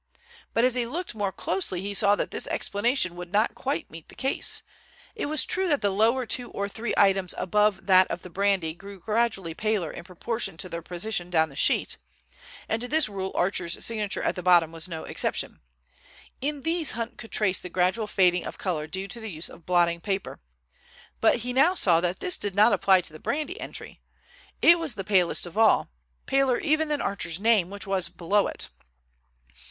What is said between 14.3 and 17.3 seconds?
the bottom was no exception. In these Hunt